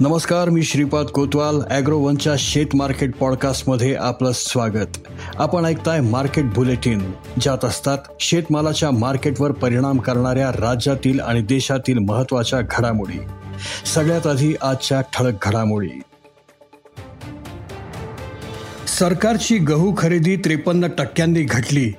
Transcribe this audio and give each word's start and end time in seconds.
नमस्कार 0.00 0.48
मी 0.48 0.62
श्रीपाद 0.62 1.06
कोतवाल 1.06 1.60
ॲग्रोवनच्या 1.70 2.32
शेत 2.38 2.74
मार्केट 2.74 3.14
पॉडकास्टमध्ये 3.16 3.94
आपलं 3.94 4.32
स्वागत. 4.34 4.98
आपण 5.36 5.64
ऐकताय 5.64 6.00
मार्केट 6.00 6.44
बुलेटिन 6.44 7.12
ज्यात 7.40 7.64
असतात 7.64 7.98
शेतमालाच्या 8.20 8.90
मार्केटवर 8.90 9.52
परिणाम 9.52 9.98
करणाऱ्या 9.98 10.50
राज्यातील 10.50 11.20
आणि 11.20 11.42
देशातील 11.42 11.98
महत्त्वाच्या 11.98 12.60
घडामोडी. 12.60 13.18
सगळ्यात 13.86 14.26
आधी 14.26 14.54
आजच्या 14.62 15.00
ठळक 15.00 15.46
घडामोडी. 15.46 16.00
सरकारची 18.98 19.58
गहू 19.58 19.94
खरेदी 19.98 20.36
त्रेपन्न 20.36 20.88
टक्क्यांनी 20.98 21.42
घटली. 21.42 21.92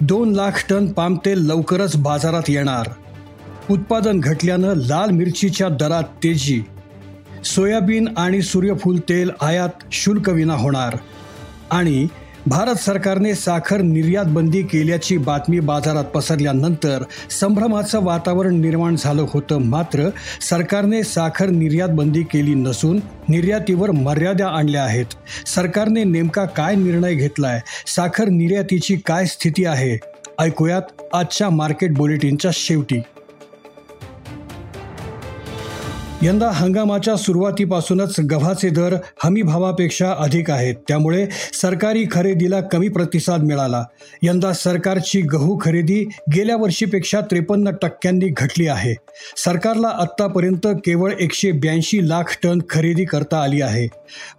दोन 0.00 0.32
लाख 0.32 0.64
टन 0.70 0.92
पाम 0.92 1.16
तेल 1.26 1.38
लवकरच 1.38 1.96
बाजारात 1.96 2.50
येणार. 2.50 2.90
उत्पादन 3.70 4.20
घटल्यानं 4.20 4.74
लाल 4.76 5.10
मिरचीच्या 5.10 5.68
दरात 5.68 6.04
तेजी 6.24 6.62
सोयाबीन 7.44 8.08
आणि 8.16 8.42
सूर्यफूल 8.42 8.98
तेल 8.98 9.30
आयात 9.40 9.68
शुल्क 9.92 10.28
विना 10.28 10.54
होणार. 10.54 10.96
आणि 11.70 12.06
भारत 12.46 12.74
सरकारने 12.74 13.34
साखर 13.34 13.76
निर्यात 13.76 14.24
बंदी 14.24 14.62
केल्याची 14.62 15.16
बातमी 15.16 15.60
बाजारात 15.60 16.04
पसरल्यानंतर 16.04 17.02
संभ्रमाचं 17.30 18.04
वातावरण 18.04 18.54
निर्माण 18.54 18.96
झालं 18.98 19.26
होतं. 19.28 19.58
मात्र 19.58 20.08
सरकारने 20.40 21.02
साखर 21.02 21.46
निर्यात 21.46 21.88
बंदी 21.88 22.22
केली 22.22 22.54
नसून 22.54 23.00
निर्यातीवर 23.28 23.90
मर्यादा 23.90 24.46
आणल्या 24.46 24.84
आहेत. 24.84 25.06
सरकारने 25.46 26.04
नेमका 26.04 26.44
काय 26.44 26.74
निर्णय 26.74 27.14
घेतलाय? 27.14 27.60
साखर 27.86 28.24
निर्यातीची 28.24 28.96
काय 28.96 29.26
स्थिती 29.26 29.64
आहे? 29.64 29.98
ऐकूयात 30.40 30.82
आजच्या 31.12 31.50
मार्केट 31.50 31.94
बुलेटिनच्या 31.94 32.50
शेवटी. 32.54 33.02
यंदा 36.22 36.50
हंगामाच्या 36.50 37.16
सुरुवातीपासूनच 37.16 38.20
गव्हाचे 38.20 38.68
दर 38.68 38.96
हमी 39.24 39.42
भावापेक्षा 39.42 40.14
अधिक 40.18 40.50
आहेत. 40.50 40.74
त्यामुळे 40.88 41.26
सरकारी 41.52 42.04
खरेदीला 42.10 42.60
कमी 42.60 42.88
प्रतिसाद 42.88 43.42
मिळाला. 43.42 43.84
यंदा 44.22 44.52
सरकारची 44.52 45.20
गहू 45.20 45.58
खरेदी 45.60 46.08
गेल्या 46.34 46.56
वर्षीपेक्षा 46.56 47.20
त्रेपन्न 47.20 47.70
टक्क्यांनी 47.82 48.28
घटली 48.36 48.66
आहे. 48.66 48.94
सरकारला 49.36 49.88
आत्तापर्यंत 49.88 50.66
केवळ 50.66 51.12
एकशे 51.20 51.52
ब्याऐंशी 51.52 52.08
लाख 52.08 52.38
टन 52.42 52.58
खरेदी 52.70 53.04
करता 53.04 53.42
आली 53.42 53.60
आहे. 53.60 53.88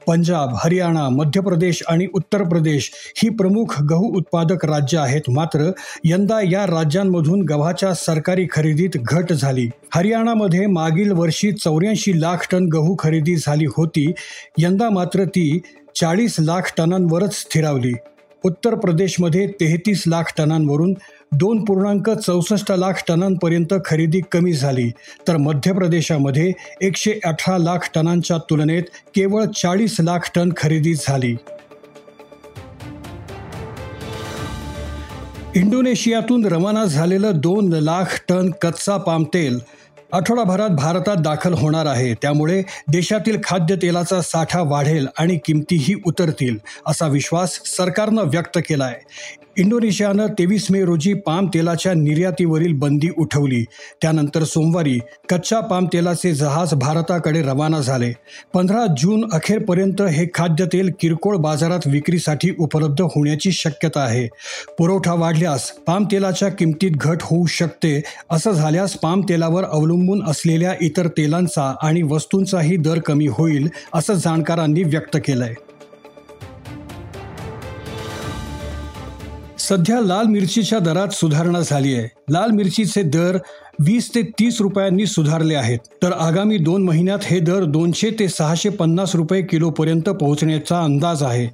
पंजाब 0.07 0.49
हरियाणा 0.63 1.09
मध्य 1.09 1.41
प्रदेश 1.41 1.83
आणि 1.87 2.07
उत्तर 2.13 2.43
प्रदेश 2.43 2.91
ही 3.23 3.29
प्रमुख 3.29 3.81
गहू 3.83 4.17
उत्पादक 4.17 4.65
राज्य 4.65 4.97
आहेत. 4.97 5.21
मात्र 5.27 5.71
यंदा 6.03 6.39
या 6.41 6.65
राज्यांमधून 6.65 7.41
गव्हाच्या 7.41 7.93
सरकारी 7.93 8.47
खरेदीत 8.51 8.89
घट 8.95 9.33
झाली. 9.33 9.69
हरियाणामध्ये 9.95 10.65
मागील 10.65 11.11
वर्षी 11.11 11.51
चौऱ्याऐंशी 11.51 12.21
लाख 12.21 12.47
टन 12.51 12.65
गहू 12.65 12.95
खरेदी 12.99 13.35
झाली 13.35 13.65
होती. 13.65 14.11
यंदा 14.57 14.89
मात्र 14.89 15.23
ती 15.23 15.59
चाळीस 15.95 16.35
लाख 16.39 16.73
टनांवरच 16.77 17.33
स्थिरावली. 17.33 17.93
उत्तर 18.43 18.75
प्रदेशमध्ये 18.75 19.47
तेहतीस 19.47 20.03
लाख 20.07 20.23
टनांवरून 20.37 20.93
दोन 21.31 21.63
पूर्णांक 21.65 22.09
चौसष्ट 22.09 22.71
लाख 22.71 22.91
टनांपर्यंत 23.07 23.73
खरेदी 23.85 24.21
कमी 24.31 24.53
झाली. 24.53 24.91
तर 25.27 25.37
मध्य 25.37 25.71
प्रदेशामध्ये 25.71 26.51
एकशे 26.81 27.13
अठरा 27.25 27.57
लाख 27.57 27.89
टनांच्या 27.95 28.37
तुलनेत 28.37 28.83
केवळ 29.15 29.45
चाळीस 29.45 29.97
लाख 29.99 30.31
टन 30.35 30.51
खरेदी 30.57 30.93
झाली. 30.93 31.35
इंडोनेशियातून 35.57 36.45
रवाना 36.45 36.83
झालेलं 36.85 37.39
दोन 37.39 37.73
लाख 37.73 38.17
टन 38.29 38.49
कच्चा 38.61 38.97
पाम 38.97 39.23
तेल 39.33 39.59
आठवडाभरात 40.13 40.69
भारतात 40.69 41.17
दाखल 41.17 41.53
होणार 41.53 41.85
आहे. 41.85 42.13
त्यामुळे 42.13 42.61
देशातील 42.87 43.37
खाद्यतेलाचा 43.43 44.21
साठा 44.21 44.61
वाढेल 44.61 45.07
आणि 45.17 45.37
किमतीही 45.45 45.95
उतरतील 46.05 46.57
असा 46.87 47.07
विश्वास 47.07 47.59
सरकारनं 47.65 48.23
व्यक्त 48.23 48.57
केला 48.57 48.85
आहे 48.85 49.35
इंडोनेशियानं 49.57 50.27
तेवीस 50.39 50.65
मे 50.71 50.83
रोजी 50.85 51.13
पाम 51.13 51.45
तेलाच्या 51.53 51.93
निर्यातीवरील 51.93 52.73
बंदी 52.73 53.07
उठवली. 53.17 53.63
त्यानंतर 54.01 54.43
सोमवारी 54.43 54.99
कच्च्या 55.29 55.59
पाम 55.59 55.85
तेलाचे 55.85 56.33
जहाज 56.33 56.73
भारताकडे 56.73 57.41
रवाना 57.41 57.79
झाले. 57.79 58.11
पंधरा 58.53 58.85
जून 58.97 59.23
अखेरपर्यंत 59.33 60.01
हे 60.01 60.25
खाद्यतेल 60.33 60.91
किरकोळ 60.99 61.35
बाजारात 61.35 61.87
विक्रीसाठी 61.87 62.53
उपलब्ध 62.59 63.01
होण्याची 63.01 63.51
शक्यता 63.51 63.99
आहे. 63.99 64.27
पुरवठा 64.77 65.13
वाढल्यास 65.13 65.69
पाम 65.87 66.05
तेलाच्या 66.11 66.49
किमतीत 66.49 66.91
घट 66.91 67.17
होऊ 67.21 67.45
शकते 67.45 68.01
असं 68.31 68.51
झाल्यास 68.51 68.93
पाम 68.93 69.21
तेलावर 69.29 69.63
अवलंबून 69.63 69.96
अवलंबून 69.97 70.23
असलेल्या 70.29 70.73
इतर 70.81 71.07
तेलांचा 71.07 71.73
आणि 71.81 72.01
वस्तूंचाही 72.01 72.75
दर 72.77 72.99
कमी 72.99 73.27
होईल 73.27 73.69
असं 73.93 74.13
जाणकारांनी 74.13 74.83
व्यक्त 74.83 75.17
केलंय. 75.25 75.53
सध्या 79.59 79.99
लाल 80.01 80.25
मिरचीच्या 80.25 80.79
दरात 80.79 81.07
सुधारणा 81.11 81.59
झाली 81.59 81.93
आहे 81.95 82.07
लाल 82.29 82.51
मिरचीचे 82.51 83.01
दर 83.03 83.37
वीस 83.79 84.09
ते 84.13 84.21
तीस 84.39 84.59
रुपयांनी 84.61 85.05
सुधारले 85.05 85.55
आहेत. 85.55 85.79
तर 86.01 86.11
आगामी 86.11 86.57
दोन 86.57 86.83
महिन्यात 86.83 87.19
हे 87.23 87.39
दर 87.39 87.63
दोनशे 87.65 88.09
ते 88.11 88.27
सहाशे 88.27 88.69
पन्नास 88.69 89.15
रुपये 89.15 89.41
किलोपर्यंत 89.41 90.09
पोहोचण्याचा 90.09 90.79
अंदाज 90.83 91.23
आहे. 91.23 91.47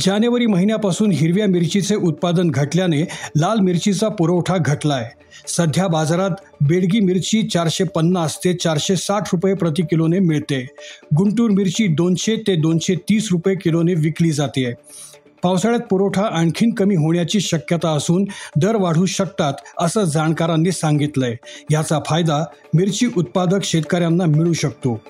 जानेवारी 0.00 0.46
महिन्यापासून 0.46 1.12
हिरव्या 1.12 1.46
मिरचीचे 1.46 1.94
उत्पादन 1.94 2.50
घटल्याने 2.50 3.00
लाल 3.36 3.60
मिरचीचा 3.60 4.08
पुरवठा 4.08 4.56
घटला 4.56 4.94
आहे 4.94 5.18
सध्या 5.48 5.86
बाजारात 5.88 6.30
बेडगी 6.62 7.00
मिरची 7.00 7.42
चारशे 7.42 7.84
पन्नास 7.84 8.38
ते 8.44 8.52
चारशे 8.54 8.96
साठ 8.96 9.28
रुपये 9.32 9.54
प्रति 9.54 9.82
किलोने 9.82 10.18
मिळते. 10.18 10.66
गुंटूर 11.16 11.50
मिरची 11.50 11.86
दोनशे 11.88 12.36
ते 12.46 12.56
दोनशे 12.56 12.94
तीस 13.08 13.28
रुपये 13.32 13.54
किलोने 13.54 13.94
विकली 13.94 14.30
जाते. 14.30 14.72
पावसाळ्यात 15.42 15.82
पुरवठा 15.90 16.22
आणखीन 16.22 16.74
कमी 16.74 16.94
होण्याची 16.94 17.40
शक्यता 17.40 17.90
असून 17.90 18.24
दर 18.56 18.76
वाढू 18.76 19.06
शकतात 19.06 19.52
असं 19.78 20.04
जाणकारांनी 20.04 20.72
सांगितलंय. 20.72 21.36
याचा 21.70 21.98
फायदा 22.06 22.44
मिरची 22.74 23.06
उत्पादक 23.16 23.64
शेतकऱ्यांना 23.64 24.24
मिळू 24.24 24.52
शकतो. 24.52 25.00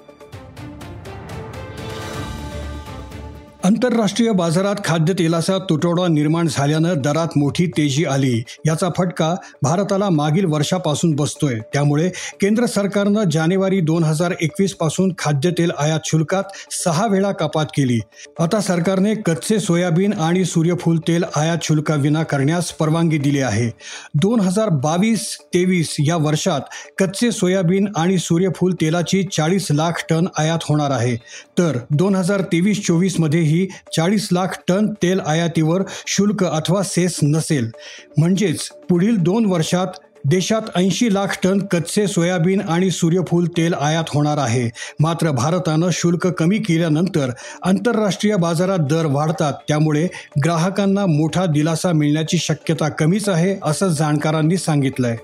आंतरराष्ट्रीय 3.70 4.30
बाजारात 4.30 4.74
खाद्यतेलाचा 4.84 5.58
तुटवडा 5.58 6.06
निर्माण 6.08 6.48
झाल्यानं 6.50 6.94
दरात 6.96 7.28
मोठी 7.36 7.66
तेजी 7.66 8.04
आली. 8.04 8.42
याचा 8.66 8.88
फटका 8.96 9.34
भारताला 9.62 10.08
मागील 10.10 10.44
वर्षापासून 10.44 11.14
बसतोय. 11.14 11.58
त्यामुळे 11.72 12.08
केंद्र 12.40 12.66
सरकारनं 12.66 13.24
जानेवारी 13.32 13.80
दोन 13.80 14.04
हजार 14.04 14.34
एकवीसपासून 14.40 15.12
खाद्यतेल 15.18 15.70
आयात 15.78 16.00
शुल्कात 16.04 16.42
सहा 16.70 17.06
वेळा 17.06 17.30
कपात 17.32 17.66
केली. 17.66 17.98
आता 18.40 18.60
सरकारने 18.60 19.14
कच्चे 19.14 19.58
सोयाबीन 19.60 20.12
आणि 20.12 20.44
सूर्यफूल 20.44 20.98
तेल 20.98 21.24
आयात 21.36 21.58
शुल्काविना 21.62 22.22
करण्यास 22.22 22.72
परवानगी 22.72 23.18
दिली 23.18 23.40
आहे. 23.40 23.70
दोन 24.14 24.40
हजार 24.40 24.68
बावीस 24.68 25.36
तेवीस 25.54 25.96
या 26.06 26.16
वर्षात 26.16 26.60
कच्चे 26.98 27.32
सोयाबीन 27.32 27.88
आणि 27.96 28.18
सूर्यफूल 28.18 28.74
तेलाची 28.80 29.22
चाळीस 29.32 29.66
लाख 29.70 30.04
टन 30.10 30.26
आयात 30.38 30.58
होणार 30.68 30.90
आहे. 30.90 31.16
तर 31.58 31.78
दोन 31.90 32.14
हजार 32.14 32.40
तेवीस 32.40 32.86
चोवीसमध्ये 32.86 33.40
ही 33.40 33.58
चाळीस 33.66 34.28
लाख 34.32 34.46
टन 34.68 34.86
तेल 35.02 35.20
आयातीवर 35.20 35.82
शुल्क 36.06 36.44
अथवा 36.44 36.82
सेस 36.82 37.18
नसेल. 37.22 37.70
म्हणजेच 38.16 38.68
पुढील 38.88 39.16
दोन 39.16 39.46
वर्षात 39.46 39.86
देशात 40.24 40.62
ऐंशी 40.76 41.14
लाख 41.14 41.26
टन 41.44 41.58
कच्चे 41.58 42.06
सोयाबीन 42.06 42.60
आणि 42.60 42.90
सूर्यफूल 42.90 43.46
तेल 43.46 43.74
आयात 43.74 44.04
होणार 44.14 44.38
आहे. 44.38 44.70
मात्र 45.00 45.30
भारतानं 45.30 45.88
शुल्क 45.92 46.26
कमी 46.26 46.58
केल्यानंतर 46.58 47.30
आंतरराष्ट्रीय 47.62 48.36
बाजारात 48.36 48.78
दर 48.78 49.06
वाढतात. 49.06 49.52
त्यामुळे 49.68 50.08
ग्राहकांना 50.44 51.06
मोठा 51.06 51.46
दिलासा 51.46 51.92
मिळण्याची 51.92 52.38
शक्यता 52.38 52.88
कमीच 52.88 53.28
आहे 53.28 53.56
असं 53.62 53.88
जाणकारांनी 53.88 54.56
सांगितलंय. 54.56 55.16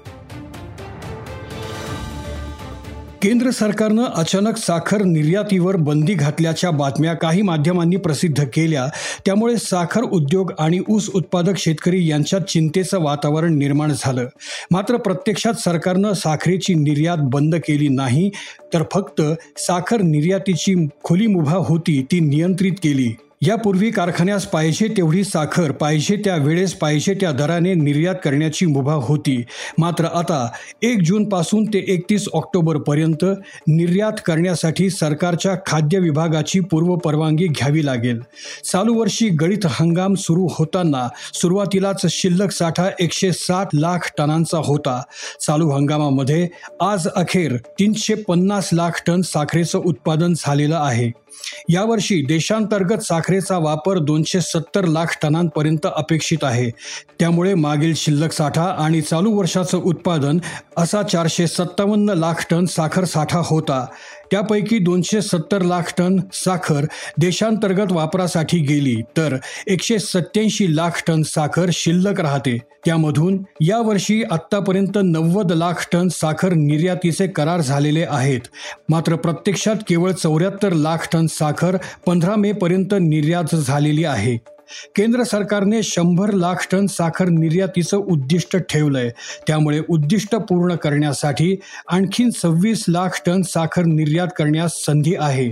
केंद्र 3.23 3.51
सरकारनं 3.51 4.05
अचानक 4.05 4.57
साखर 4.57 5.03
निर्यातीवर 5.03 5.77
बंदी 5.77 6.15
घातल्याच्या 6.15 6.71
बातम्या 6.71 7.15
काही 7.15 7.43
माध्यमांनी 7.43 7.97
प्रसिद्ध 7.97 8.45
केल्या. 8.45 8.87
त्यामुळे 9.25 9.57
साखर 9.57 10.03
उद्योग 10.03 10.53
आणि 10.59 10.81
ऊस 10.89 11.11
उत्पादक 11.15 11.57
शेतकरी 11.57 12.07
यांच्यात 12.09 12.41
चिंतेचं 12.41 13.03
वातावरण 13.03 13.55
निर्माण 13.55 13.93
झालं. 13.99 14.27
मात्र 14.71 14.97
प्रत्यक्षात 14.97 15.55
सरकारनं 15.55 16.13
साखरेची 16.13 16.75
निर्यात 16.75 17.19
बंद 17.21 17.55
केली 17.55 17.89
नाही 17.89 18.31
तर 18.75 18.83
फक्त 18.93 19.23
साखर 19.57 20.01
निर्यातीची 20.03 20.87
खुली 21.03 21.27
मुभा 21.27 21.57
होती 21.57 22.07
ती 22.13 22.21
नियंत्रित 22.21 22.73
केली. 22.73 23.15
यापूर्वी 23.43 23.91
कारखान्यास 23.91 24.47
पाहिजे 24.47 24.87
तेवढी 24.89 25.25
साखर 25.25 25.71
पाहिजे 25.71 26.17
त्या 26.17 26.37
वेळेस 26.37 26.73
पाहिजे 26.75 27.15
त्या 27.15 27.33
दराने 27.33 27.75
निर्यात 27.75 28.15
करण्याची 28.25 28.67
मुभा 28.67 28.93
होती. 28.93 29.45
मात्र 29.79 30.05
आता 30.05 30.49
एक 30.83 31.03
जूनपासून 31.03 31.65
ते 31.65 31.85
एकतीस 31.89 32.29
ऑक्टोबरपर्यंत 32.33 33.25
निर्यात 33.69 34.21
करण्यासाठी 34.27 34.89
सरकारच्या 34.91 35.55
खाद्य 35.67 35.99
विभागाची 35.99 36.61
पूर्वपरवानगी 36.61 37.47
घ्यावी 37.47 37.87
लागेल. 37.87 38.21
चालू 38.65 38.95
वर्षी 38.95 39.29
गळीत 39.29 39.67
हंगाम 39.67 40.15
सुरू 40.15 40.47
होताना 40.51 41.09
सुरुवातीलाच 41.35 42.07
शिल्लक 42.11 42.51
साठा 42.51 42.89
एकशे 43.01 43.33
सात 43.33 43.67
लाख 43.75 44.11
टनांचा 44.19 44.59
होता. 44.65 45.03
चालू 45.41 45.71
हंगामामध्ये 45.71 46.49
आज 46.81 47.09
अखेर 47.17 47.57
तीनशे 47.57 48.15
पन्नास 48.15 48.71
लाख 48.73 49.03
टन 49.07 49.21
साखरेचं 49.21 49.79
उत्पादन 49.79 50.33
झालेलं 50.37 50.77
आहे. 50.77 51.26
यावर्षी 51.69 52.23
देशांतर्गत 52.23 52.99
साखरेचा 52.99 53.59
वापर 53.59 53.99
दोनशे 53.99 54.41
सत्तर 54.41 54.85
लाख 54.85 55.07
टनांपर्यंत 55.23 55.87
अपेक्षित 55.97 56.39
आहे. 56.43 56.71
त्यामुळे 57.19 57.55
मागील 57.55 57.95
शिल्लक 57.97 58.33
साठा 58.33 58.65
आणि 58.65 59.01
चालू 59.01 59.31
वर्षाचं 59.31 59.79
उत्पादन 59.79 60.39
असा 60.77 61.03
चारशे 61.03 61.47
सत्तावन्न 61.47 62.11
लाख 62.11 62.47
टन 62.51 62.65
साखर 62.65 63.05
साठा 63.05 63.43
होता. 63.45 63.87
त्यापैकी 64.31 64.79
दोनशे 64.79 65.21
सत्तर 65.23 65.63
लाख 65.63 65.93
टन 65.99 66.17
साखर 66.33 66.85
देशांतर्गत 67.19 67.93
वापरासाठी 67.93 68.59
गेली 68.59 68.97
तर 69.17 69.37
एकशे 69.67 69.99
सत्याऐंशी 69.99 70.77
लाख 70.77 71.03
टन 71.07 71.23
साखर 71.23 71.71
शिल्लक 71.73 72.21
राहते. 72.21 72.59
त्यामधून 72.85 73.43
यावर्षी 73.61 74.23
आत्तापर्यंत 74.31 74.99
नव्वद 75.05 75.53
लाख 75.53 75.87
टन 75.93 76.09
साखर 76.09 76.53
निर्यातीचे 76.53 77.27
करार 77.27 77.61
झालेले 77.61 78.05
आहेत. 78.09 78.41
मात्र 78.89 79.17
प्रत्यक्षात 79.17 79.77
केवळ 79.89 80.11
चौऱ्याहत्तर 80.11 80.73
लाख 80.73 81.09
टन 81.13 81.27
साखर 81.27 81.77
पंधरा 82.07 82.37
मे 82.37 82.53
पर्यंत 82.53 82.95
निर्यात 83.01 83.55
झालेली 83.55 84.05
आहे. 84.05 84.56
केंद्र 84.97 85.23
सरकारने 85.23 85.83
शंभर 85.83 86.33
लाख 86.33 86.67
टन 86.73 86.87
साखर 86.87 87.25
निर्यातीचं 87.25 87.97
उद्दिष्ट 87.97 88.57
ठेवलंय. 88.57 89.11
त्यामुळे 89.47 89.81
उद्दिष्ट 89.89 90.35
पूर्ण 90.35 90.75
करण्यासाठी 90.75 91.57
आणखीन 91.89 92.31
सव्वीस 92.31 92.85
लाख 92.89 93.09
टन 93.27 93.43
साखर 93.43 93.83
निर्यात 93.83 94.29
करण्यास 94.37 94.85
संधी 94.87 95.15
आहे. 95.19 95.49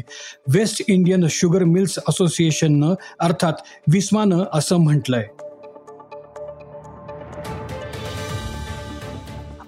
वेस्ट 0.48 0.82
इंडियन 0.88 1.26
शुगर 1.30 1.64
मिल्स 1.64 1.98
असोसिएशननं 2.08 2.94
अर्थात 3.20 3.52
विस्मानं 3.92 4.44
असं 4.52 4.76
म्हटलंय. 4.76 5.24